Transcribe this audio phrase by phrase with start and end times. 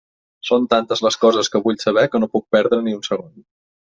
[0.47, 3.37] Són tantes les coses que vull saber que no puc perdre ni un segon.